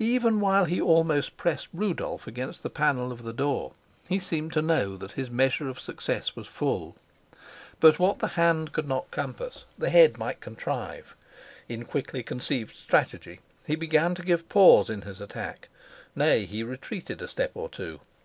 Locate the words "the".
2.64-2.68, 3.22-3.32, 8.18-8.26, 9.78-9.90